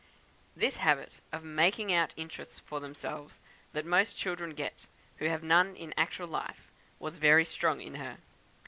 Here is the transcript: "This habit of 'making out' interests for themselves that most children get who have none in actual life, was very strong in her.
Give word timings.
"This 0.55 0.77
habit 0.77 1.21
of 1.31 1.43
'making 1.43 1.93
out' 1.93 2.11
interests 2.17 2.57
for 2.57 2.79
themselves 2.79 3.37
that 3.71 3.85
most 3.85 4.17
children 4.17 4.55
get 4.55 4.87
who 5.17 5.25
have 5.25 5.43
none 5.43 5.75
in 5.75 5.93
actual 5.95 6.27
life, 6.27 6.71
was 6.97 7.17
very 7.17 7.45
strong 7.45 7.81
in 7.81 7.93
her. 7.93 8.17